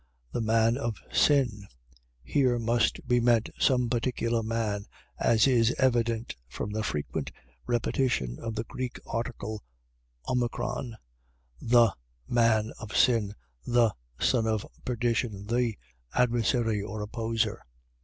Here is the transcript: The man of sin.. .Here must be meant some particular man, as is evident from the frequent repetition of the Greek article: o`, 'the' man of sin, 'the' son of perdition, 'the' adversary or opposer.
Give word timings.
The 0.31 0.41
man 0.41 0.77
of 0.77 0.97
sin.. 1.13 1.67
.Here 2.23 2.57
must 2.57 3.07
be 3.07 3.19
meant 3.19 3.51
some 3.59 3.87
particular 3.87 4.41
man, 4.41 4.87
as 5.19 5.45
is 5.45 5.75
evident 5.77 6.35
from 6.47 6.71
the 6.71 6.81
frequent 6.81 7.31
repetition 7.67 8.39
of 8.41 8.55
the 8.55 8.63
Greek 8.63 8.99
article: 9.05 9.61
o`, 10.27 10.91
'the' 11.59 11.93
man 12.27 12.71
of 12.79 12.97
sin, 12.97 13.35
'the' 13.67 13.93
son 14.19 14.47
of 14.47 14.65
perdition, 14.85 15.45
'the' 15.45 15.77
adversary 16.15 16.81
or 16.81 17.03
opposer. 17.03 17.61